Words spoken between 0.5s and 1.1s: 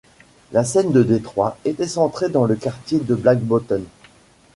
La scène de